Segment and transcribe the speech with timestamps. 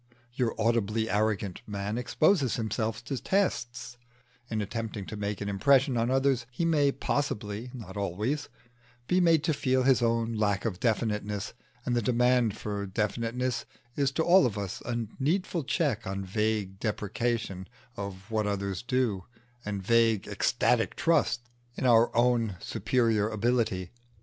[0.33, 3.97] Your audibly arrogant man exposes himself to tests:
[4.49, 8.49] in attempting to make an impression on others he may possibly (not always)
[9.07, 11.53] be made to feel his own lack of definiteness;
[11.85, 16.79] and the demand for definiteness is to all of us a needful check on vague
[16.79, 19.25] depreciation of what others do,
[19.63, 21.41] and vague ecstatic trust
[21.75, 23.91] in our own superior ability.